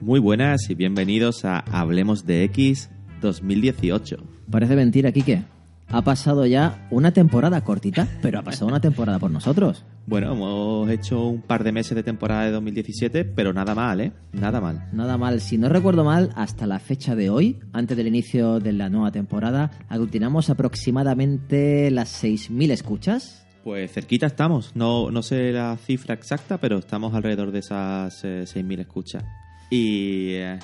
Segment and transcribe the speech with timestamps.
[0.00, 2.88] Muy buenas y bienvenidos a Hablemos de X
[3.20, 4.16] 2018.
[4.50, 5.42] Parece mentira, Quique.
[5.88, 9.84] Ha pasado ya una temporada cortita, pero ha pasado una temporada por nosotros.
[10.06, 14.12] Bueno, hemos hecho un par de meses de temporada de 2017, pero nada mal, ¿eh?
[14.32, 14.88] Nada mal.
[14.94, 15.42] Nada mal.
[15.42, 19.12] Si no recuerdo mal, hasta la fecha de hoy, antes del inicio de la nueva
[19.12, 23.46] temporada, aglutinamos aproximadamente las 6.000 escuchas.
[23.64, 24.74] Pues cerquita estamos.
[24.74, 29.24] No, no sé la cifra exacta, pero estamos alrededor de esas eh, 6.000 escuchas.
[29.70, 30.58] Y eh,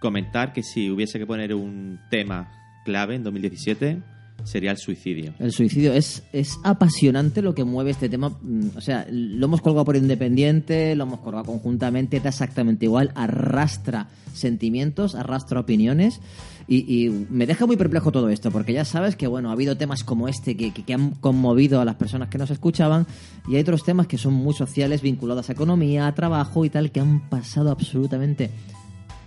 [0.00, 2.50] comentar que si hubiese que poner un tema
[2.84, 3.98] clave en 2017,
[4.42, 5.32] sería el suicidio.
[5.38, 8.30] El suicidio es, es apasionante lo que mueve este tema.
[8.42, 13.12] Mm, O sea, lo hemos colgado por independiente, lo hemos colgado conjuntamente, da exactamente igual,
[13.14, 16.20] arrastra sentimientos, arrastra opiniones.
[16.66, 20.02] Y, me deja muy perplejo todo esto, porque ya sabes que bueno, ha habido temas
[20.02, 23.06] como este que, que- que han conmovido a las personas que nos escuchaban,
[23.46, 26.90] y hay otros temas que son muy sociales, vinculados a economía, a trabajo y tal,
[26.90, 28.50] que han pasado absolutamente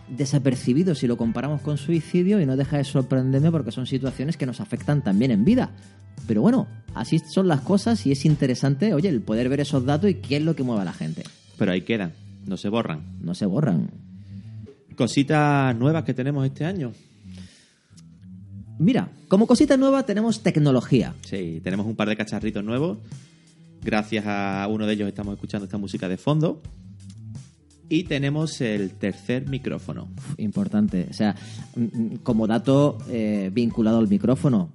[0.10, 4.46] desapercibidos si lo comparamos con suicidio y no deja de sorprenderme porque son situaciones que
[4.46, 5.72] nos afectan también en vida.
[6.28, 10.10] Pero bueno, así son las cosas y es interesante, oye, el poder ver esos datos
[10.10, 11.24] y qué es lo que mueve a la gente.
[11.58, 12.14] Pero ahí quedan,
[12.46, 13.02] no se borran.
[13.22, 13.90] No se borran.
[14.96, 16.92] Cositas nuevas que tenemos este año.
[18.80, 21.16] Mira, como cosita nueva tenemos tecnología.
[21.22, 22.98] Sí, tenemos un par de cacharritos nuevos.
[23.84, 26.62] Gracias a uno de ellos estamos escuchando esta música de fondo.
[27.90, 30.10] Y tenemos el tercer micrófono.
[30.38, 31.08] Importante.
[31.10, 31.36] O sea,
[31.76, 34.72] mm, mm, como dato eh, vinculado al micrófono,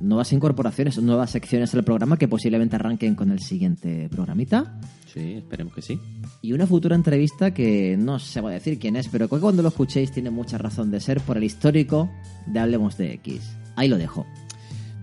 [0.00, 4.78] nuevas incorporaciones, nuevas secciones al programa que posiblemente arranquen con el siguiente programita.
[5.12, 6.00] Sí, esperemos que sí.
[6.42, 9.62] Y una futura entrevista que no se va a decir quién es, pero que cuando
[9.62, 12.10] lo escuchéis tiene mucha razón de ser por el histórico
[12.46, 13.56] de Hablemos de X.
[13.76, 14.26] Ahí lo dejo,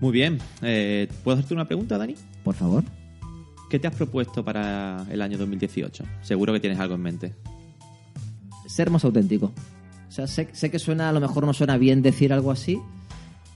[0.00, 0.38] Muy bien.
[0.62, 2.14] Eh, ¿Puedo hacerte una pregunta, Dani?
[2.42, 2.82] por favor.
[3.70, 6.04] ¿Qué te has propuesto para el año 2018?
[6.20, 7.34] Seguro que tienes algo en mente.
[8.66, 9.52] Ser más auténtico.
[10.08, 12.78] O sea, sé, sé que suena, a lo mejor no suena bien decir algo así,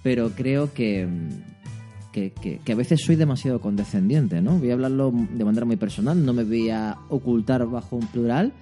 [0.02, 2.32] pero creo que, mm, que,
[2.64, 4.58] que- a veces soy demasiado condescendiente, ¿no?
[4.58, 8.52] Voy a hablarlo de manera muy personal, no me voy a ocultar bajo un plural.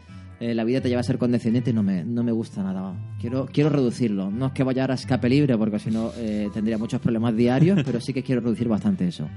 [0.41, 2.93] Eh, la vida te lleva a ser condescendiente y no me, no me gusta nada.
[3.21, 4.31] Quiero, quiero reducirlo.
[4.33, 7.81] No es que vaya a escape libre, porque si no eh, tendría muchos problemas diarios,
[7.85, 9.29] pero sí que quiero reducir bastante eso.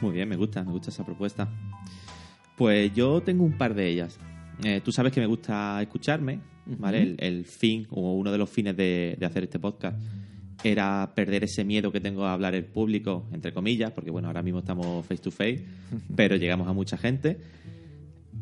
[0.00, 1.46] Muy bien, me gusta, me gusta esa propuesta.
[2.56, 4.18] Pues yo tengo un par de ellas.
[4.64, 7.02] Eh, tú sabes que me gusta escucharme, ¿vale?
[7.02, 9.98] el, el fin, o uno de los fines de, de hacer este podcast,
[10.64, 14.42] era perder ese miedo que tengo a hablar en público, entre comillas, porque bueno, ahora
[14.42, 15.64] mismo estamos face to face,
[16.16, 17.40] pero llegamos a mucha gente.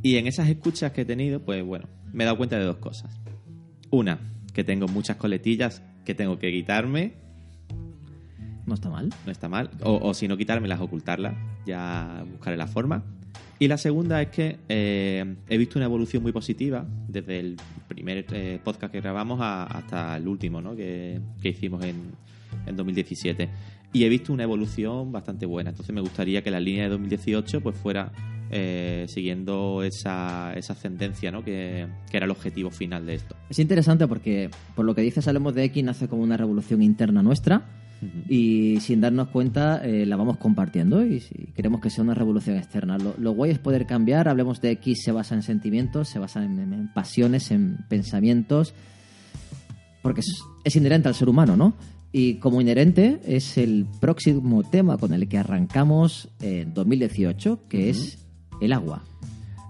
[0.03, 2.77] Y en esas escuchas que he tenido, pues bueno, me he dado cuenta de dos
[2.77, 3.19] cosas.
[3.91, 4.19] Una,
[4.53, 7.15] que tengo muchas coletillas que tengo que quitarme,
[8.67, 9.11] No está mal.
[9.27, 9.71] no está mal.
[9.83, 11.35] O, o si no quitármelas, ocultarlas.
[11.67, 13.05] Ya buscaré la forma.
[13.59, 17.57] Y la segunda es que eh, he visto una evolución muy positiva desde el
[17.89, 20.75] primer eh, podcast que grabamos a- hasta el último ¿no?
[20.75, 21.97] que, que hicimos en,
[22.67, 23.49] en 2017.
[23.93, 25.71] Y he visto una evolución bastante buena.
[25.71, 28.13] Entonces me gustaría que la línea de 2018 pues fuera
[28.53, 31.45] eh, siguiendo esa, esa ascendencia ¿no?
[31.45, 33.37] que, que era el objetivo final de esto.
[33.51, 37.23] Es interesante porque, por lo que dices, Hablemos de X nace como una revolución interna
[37.23, 37.63] nuestra
[38.29, 42.57] y sin darnos cuenta eh, la vamos compartiendo y si queremos que sea una revolución
[42.57, 42.97] externa.
[42.99, 44.29] Lo, lo guay es poder cambiar.
[44.29, 48.75] Hablemos de X se basa en sentimientos, se basa en, en- en pasiones, en pensamientos,
[50.03, 51.75] porque es, es inherente al ser humano, ¿no?
[52.13, 58.27] Y como inherente es el próximo tema con el que arrancamos en 2018, que es
[58.61, 59.05] el agua.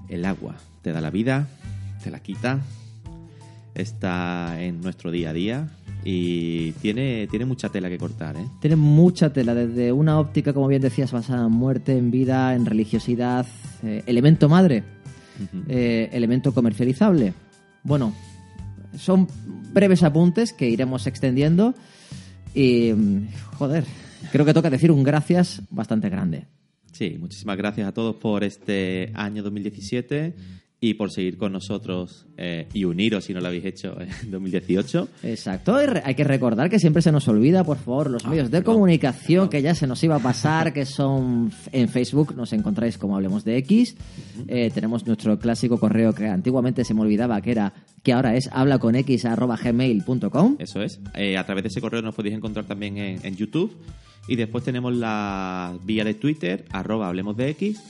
[0.09, 1.49] El agua te da la vida,
[2.03, 2.61] te la quita,
[3.75, 5.69] está en nuestro día a día
[6.05, 8.47] y tiene, tiene mucha tela que cortar, ¿eh?
[8.61, 12.67] Tiene mucha tela, desde una óptica, como bien decías, basada en muerte, en vida, en
[12.67, 13.47] religiosidad,
[13.83, 14.83] eh, elemento madre,
[15.69, 17.35] eh, elemento comercializable.
[17.83, 18.15] Bueno,
[18.99, 19.29] son
[19.73, 21.75] breves apuntes que iremos extendiendo
[22.55, 22.93] y,
[23.55, 23.85] joder,
[24.33, 26.47] creo que toca decir un gracias bastante grande.
[26.93, 30.35] Sí, muchísimas gracias a todos por este año 2017
[30.83, 35.09] y por seguir con nosotros eh, y uniros si no lo habéis hecho en 2018.
[35.25, 38.75] Exacto, hay que recordar que siempre se nos olvida, por favor, los medios de perdón.
[38.77, 43.15] comunicación que ya se nos iba a pasar, que son en Facebook, nos encontráis como
[43.15, 43.95] Hablemos de X.
[44.49, 48.49] Eh, tenemos nuestro clásico correo que antiguamente se me olvidaba que era, que ahora es
[48.51, 50.57] hablaconx.gmail.com.
[50.59, 51.01] Eso es.
[51.15, 53.73] Eh, a través de ese correo nos podéis encontrar también en, en YouTube.
[54.29, 57.83] Y después tenemos la vía de Twitter, arroba hablemos de X.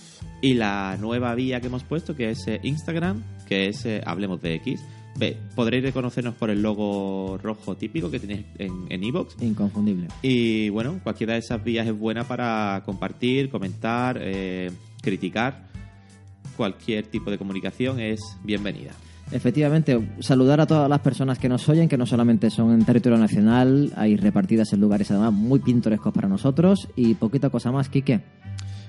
[0.43, 4.41] Y la nueva vía que hemos puesto, que es eh, Instagram, que es eh, hablemos
[4.41, 4.81] de X.
[5.17, 9.43] Ve, podréis reconocernos por el logo rojo típico que tenéis en en iVoox.
[9.43, 10.09] Inconfundible.
[10.23, 14.71] Y bueno, cualquiera de esas vías es buena para compartir, comentar, eh,
[15.03, 15.69] criticar.
[16.57, 18.93] Cualquier tipo de comunicación es bienvenida.
[19.33, 23.19] Efectivamente, saludar a todas las personas que nos oyen, que no solamente son en territorio
[23.19, 28.21] nacional, hay repartidas en lugares además muy pintorescos para nosotros y poquita cosa más, Quique.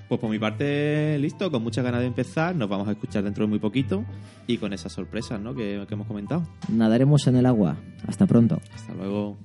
[0.10, 3.46] Pues por mi parte, listo, con muchas ganas de empezar, nos vamos a escuchar dentro
[3.46, 4.04] de muy poquito
[4.46, 5.56] y con esas sorpresas ¿no?
[5.56, 6.44] que, que hemos comentado.
[6.68, 7.78] Nadaremos en el agua.
[8.08, 8.60] Hasta pronto.
[8.74, 9.38] Hasta luego.